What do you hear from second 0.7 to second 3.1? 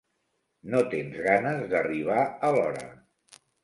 No tens ganes d'arribar a l'hora.